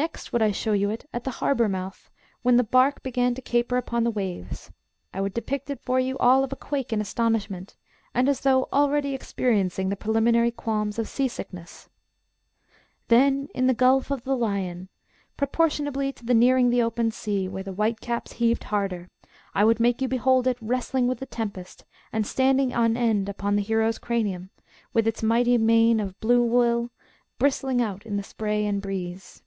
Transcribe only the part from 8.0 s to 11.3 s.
and as though already experiencing the preliminary qualms of sea